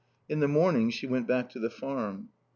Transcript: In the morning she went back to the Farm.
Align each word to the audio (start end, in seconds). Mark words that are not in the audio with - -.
In 0.27 0.39
the 0.39 0.47
morning 0.47 0.89
she 0.89 1.05
went 1.05 1.27
back 1.27 1.51
to 1.51 1.59
the 1.59 1.69
Farm. 1.69 2.29